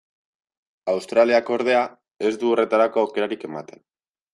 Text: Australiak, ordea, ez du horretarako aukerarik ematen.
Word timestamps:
Australiak, 0.93 1.53
ordea, 1.57 1.85
ez 2.31 2.35
du 2.45 2.53
horretarako 2.55 3.07
aukerarik 3.09 3.51
ematen. 3.53 3.87